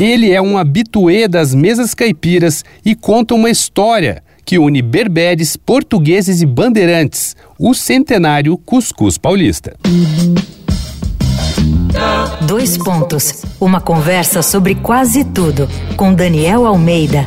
Ele 0.00 0.32
é 0.32 0.40
um 0.40 0.56
habituê 0.56 1.28
das 1.28 1.54
mesas 1.54 1.92
caipiras 1.92 2.64
e 2.82 2.94
conta 2.94 3.34
uma 3.34 3.50
história 3.50 4.22
que 4.46 4.58
une 4.58 4.80
berberes, 4.80 5.58
portugueses 5.58 6.40
e 6.40 6.46
bandeirantes, 6.46 7.36
o 7.58 7.74
centenário 7.74 8.56
Cuscuz 8.56 9.18
Paulista. 9.18 9.76
Dois 12.46 12.78
pontos. 12.78 13.42
Uma 13.60 13.78
conversa 13.78 14.40
sobre 14.40 14.74
quase 14.74 15.22
tudo 15.22 15.68
com 15.98 16.14
Daniel 16.14 16.66
Almeida. 16.66 17.26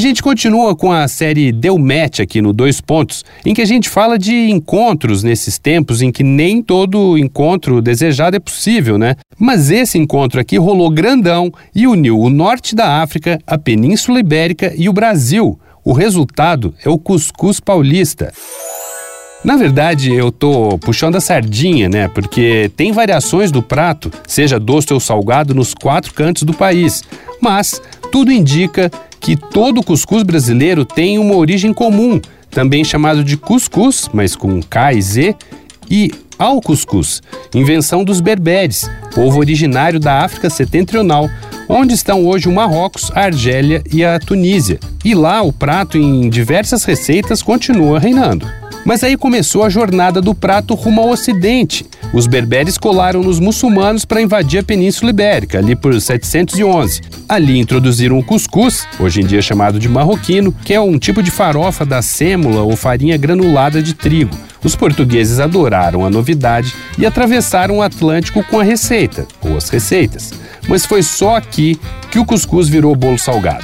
Gente 0.00 0.22
continua 0.22 0.74
com 0.74 0.90
a 0.90 1.06
série 1.06 1.52
Deu 1.52 1.78
Match 1.78 2.20
aqui 2.20 2.40
no 2.40 2.52
Dois 2.52 2.80
Pontos, 2.80 3.24
em 3.44 3.52
que 3.52 3.60
a 3.60 3.66
gente 3.66 3.88
fala 3.88 4.18
de 4.18 4.50
encontros 4.50 5.22
nesses 5.22 5.58
tempos 5.58 6.00
em 6.02 6.10
que 6.10 6.24
nem 6.24 6.62
todo 6.62 7.18
encontro 7.18 7.82
desejado 7.82 8.36
é 8.36 8.40
possível, 8.40 8.96
né? 8.96 9.14
Mas 9.38 9.70
esse 9.70 9.98
encontro 9.98 10.40
aqui 10.40 10.58
rolou 10.58 10.90
grandão 10.90 11.52
e 11.74 11.86
uniu 11.86 12.18
o 12.18 12.30
norte 12.30 12.74
da 12.74 13.02
África, 13.02 13.38
a 13.46 13.58
Península 13.58 14.20
Ibérica 14.20 14.72
e 14.76 14.88
o 14.88 14.92
Brasil. 14.92 15.58
O 15.84 15.92
resultado 15.92 16.74
é 16.84 16.88
o 16.88 16.98
cuscuz 16.98 17.60
paulista. 17.60 18.32
Na 19.44 19.56
verdade, 19.56 20.12
eu 20.12 20.30
tô 20.30 20.78
puxando 20.78 21.16
a 21.16 21.20
sardinha, 21.20 21.88
né? 21.88 22.08
Porque 22.08 22.70
tem 22.76 22.92
variações 22.92 23.50
do 23.50 23.62
prato, 23.62 24.10
seja 24.26 24.58
doce 24.58 24.92
ou 24.92 25.00
salgado, 25.00 25.54
nos 25.54 25.72
quatro 25.72 26.12
cantos 26.12 26.42
do 26.42 26.52
país. 26.52 27.02
Mas 27.40 27.80
tudo 28.12 28.30
indica 28.30 28.90
que 29.20 29.36
todo 29.36 29.82
cuscuz 29.82 30.22
brasileiro 30.22 30.84
tem 30.84 31.18
uma 31.18 31.36
origem 31.36 31.72
comum, 31.72 32.20
também 32.50 32.82
chamado 32.84 33.22
de 33.22 33.36
cuscuz, 33.36 34.08
mas 34.12 34.34
com 34.34 34.60
K 34.62 34.94
e 34.94 35.02
Z, 35.02 35.36
e 35.90 36.10
ao 36.38 36.60
cuscuz, 36.60 37.22
invenção 37.54 38.02
dos 38.02 38.20
berberes, 38.20 38.90
povo 39.14 39.38
originário 39.38 40.00
da 40.00 40.24
África 40.24 40.48
Setentrional, 40.48 41.28
onde 41.68 41.92
estão 41.92 42.26
hoje 42.26 42.48
o 42.48 42.52
Marrocos, 42.52 43.12
a 43.14 43.24
Argélia 43.24 43.84
e 43.92 44.02
a 44.02 44.18
Tunísia. 44.18 44.80
E 45.04 45.14
lá 45.14 45.42
o 45.42 45.52
prato 45.52 45.98
em 45.98 46.30
diversas 46.30 46.84
receitas 46.84 47.42
continua 47.42 47.98
reinando. 47.98 48.46
Mas 48.84 49.04
aí 49.04 49.16
começou 49.16 49.62
a 49.62 49.68
jornada 49.68 50.22
do 50.22 50.34
prato 50.34 50.74
rumo 50.74 51.02
ao 51.02 51.10
Ocidente. 51.10 51.84
Os 52.12 52.26
berberes 52.26 52.76
colaram 52.76 53.22
nos 53.22 53.38
muçulmanos 53.38 54.04
para 54.04 54.20
invadir 54.20 54.58
a 54.58 54.62
Península 54.64 55.10
Ibérica, 55.10 55.58
ali 55.58 55.76
por 55.76 55.98
711. 55.98 57.00
Ali 57.28 57.58
introduziram 57.58 58.18
o 58.18 58.24
cuscuz, 58.24 58.84
hoje 58.98 59.20
em 59.20 59.26
dia 59.26 59.40
chamado 59.40 59.78
de 59.78 59.88
marroquino, 59.88 60.52
que 60.52 60.74
é 60.74 60.80
um 60.80 60.98
tipo 60.98 61.22
de 61.22 61.30
farofa 61.30 61.86
da 61.86 62.02
sêmula 62.02 62.62
ou 62.62 62.76
farinha 62.76 63.16
granulada 63.16 63.80
de 63.80 63.94
trigo. 63.94 64.36
Os 64.62 64.74
portugueses 64.74 65.38
adoraram 65.38 66.04
a 66.04 66.10
novidade 66.10 66.74
e 66.98 67.06
atravessaram 67.06 67.78
o 67.78 67.82
Atlântico 67.82 68.42
com 68.42 68.58
a 68.58 68.64
receita, 68.64 69.26
ou 69.40 69.56
as 69.56 69.68
receitas. 69.68 70.32
Mas 70.68 70.84
foi 70.84 71.04
só 71.04 71.36
aqui 71.36 71.78
que 72.10 72.18
o 72.18 72.24
cuscuz 72.24 72.68
virou 72.68 72.94
bolo 72.96 73.18
salgado. 73.18 73.62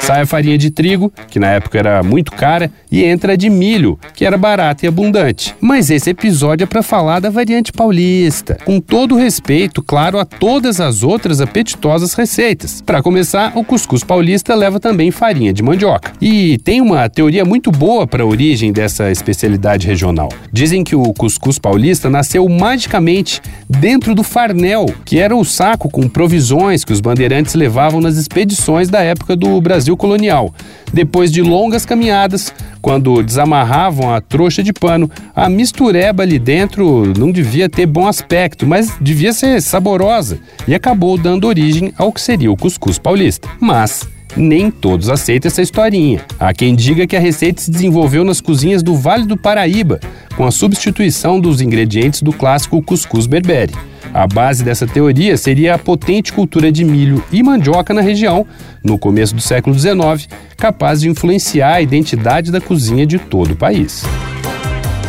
Sai 0.00 0.22
a 0.22 0.26
farinha 0.26 0.58
de 0.58 0.70
trigo, 0.70 1.12
que 1.28 1.38
na 1.38 1.48
época 1.48 1.78
era 1.78 2.02
muito 2.02 2.32
cara, 2.32 2.70
e 2.90 3.04
entra 3.04 3.34
a 3.34 3.36
de 3.36 3.48
milho, 3.48 3.98
que 4.14 4.24
era 4.24 4.36
barata 4.36 4.84
e 4.84 4.88
abundante. 4.88 5.54
Mas 5.60 5.90
esse 5.90 6.10
episódio 6.10 6.64
é 6.64 6.66
para 6.66 6.82
falar 6.82 7.20
da 7.20 7.30
variante 7.30 7.72
paulista, 7.72 8.58
com 8.64 8.80
todo 8.80 9.16
respeito, 9.16 9.82
claro, 9.82 10.18
a 10.18 10.24
todas 10.24 10.80
as 10.80 11.02
outras 11.02 11.40
apetitosas 11.40 12.14
receitas. 12.14 12.80
Para 12.80 13.02
começar, 13.02 13.52
o 13.54 13.62
cuscuz 13.62 14.02
paulista 14.02 14.54
leva 14.54 14.80
também 14.80 15.10
farinha 15.10 15.52
de 15.52 15.62
mandioca. 15.62 16.12
E 16.20 16.58
tem 16.58 16.80
uma 16.80 17.08
teoria 17.08 17.44
muito 17.44 17.70
boa 17.70 18.06
para 18.06 18.22
a 18.22 18.26
origem 18.26 18.72
dessa 18.72 19.10
especialidade 19.10 19.86
regional. 19.86 20.30
Dizem 20.52 20.82
que 20.82 20.96
o 20.96 21.12
cuscuz 21.12 21.58
paulista 21.58 22.10
nasceu 22.10 22.48
magicamente 22.48 23.40
dentro 23.68 24.14
do 24.14 24.22
farnel, 24.22 24.86
que 25.04 25.18
era 25.18 25.36
o 25.36 25.44
saco 25.44 25.88
com 25.88 26.08
provisões 26.08 26.84
que 26.84 26.92
os 26.92 27.00
bandeirantes 27.00 27.54
levavam 27.54 28.00
nas 28.00 28.16
expedições 28.16 28.88
da 28.88 29.00
época 29.00 29.36
do 29.36 29.60
Brasil 29.90 29.96
colonial. 29.96 30.54
Depois 30.92 31.30
de 31.30 31.42
longas 31.42 31.84
caminhadas, 31.84 32.52
quando 32.80 33.22
desamarravam 33.22 34.12
a 34.12 34.20
trouxa 34.20 34.62
de 34.62 34.72
pano, 34.72 35.10
a 35.34 35.48
mistureba 35.48 36.22
ali 36.22 36.38
dentro 36.38 37.12
não 37.16 37.30
devia 37.30 37.68
ter 37.68 37.86
bom 37.86 38.06
aspecto, 38.06 38.66
mas 38.66 38.92
devia 39.00 39.32
ser 39.32 39.60
saborosa 39.62 40.38
e 40.66 40.74
acabou 40.74 41.16
dando 41.16 41.46
origem 41.46 41.92
ao 41.96 42.12
que 42.12 42.20
seria 42.20 42.50
o 42.50 42.56
cuscuz 42.56 42.98
paulista. 42.98 43.48
Mas 43.60 44.08
nem 44.36 44.70
todos 44.70 45.08
aceitam 45.08 45.48
essa 45.48 45.62
historinha. 45.62 46.24
Há 46.38 46.52
quem 46.52 46.74
diga 46.74 47.06
que 47.06 47.16
a 47.16 47.20
receita 47.20 47.60
se 47.60 47.70
desenvolveu 47.70 48.24
nas 48.24 48.40
cozinhas 48.40 48.82
do 48.82 48.94
Vale 48.94 49.26
do 49.26 49.36
Paraíba, 49.36 50.00
com 50.36 50.46
a 50.46 50.50
substituição 50.50 51.40
dos 51.40 51.60
ingredientes 51.60 52.22
do 52.22 52.32
clássico 52.32 52.82
cuscuz 52.82 53.26
berbere. 53.26 53.72
A 54.12 54.26
base 54.26 54.64
dessa 54.64 54.86
teoria 54.86 55.36
seria 55.36 55.74
a 55.74 55.78
potente 55.78 56.32
cultura 56.32 56.72
de 56.72 56.84
milho 56.84 57.22
e 57.30 57.42
mandioca 57.42 57.94
na 57.94 58.00
região, 58.00 58.46
no 58.82 58.98
começo 58.98 59.34
do 59.34 59.40
século 59.40 59.78
XIX, 59.78 60.28
capaz 60.56 61.00
de 61.00 61.08
influenciar 61.08 61.74
a 61.74 61.80
identidade 61.80 62.50
da 62.50 62.60
cozinha 62.60 63.06
de 63.06 63.18
todo 63.18 63.52
o 63.52 63.56
país. 63.56 64.02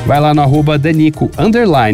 Vai 0.06 0.20
lá 0.20 0.34
no 0.34 0.42
arroba 0.42 0.78
Danico 0.78 1.30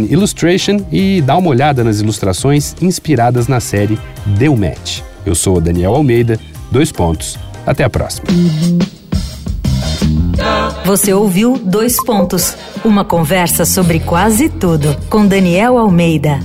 Illustration 0.09 0.77
e 0.91 1.21
dá 1.21 1.37
uma 1.37 1.49
olhada 1.49 1.83
nas 1.83 1.99
ilustrações 1.99 2.75
inspiradas 2.81 3.47
na 3.47 3.59
série 3.59 3.97
Deu 4.25 4.55
Match. 4.55 5.01
Eu 5.25 5.35
sou 5.35 5.59
Daniel 5.59 5.95
Almeida, 5.95 6.39
dois 6.71 6.91
pontos. 6.91 7.37
Até 7.65 7.83
a 7.83 7.89
próxima. 7.89 8.27
Você 10.85 11.13
ouviu 11.13 11.57
Dois 11.57 12.01
Pontos, 12.01 12.55
uma 12.85 13.03
conversa 13.03 13.65
sobre 13.65 13.99
quase 13.99 14.47
tudo 14.47 14.95
com 15.09 15.27
Daniel 15.27 15.77
Almeida. 15.77 16.39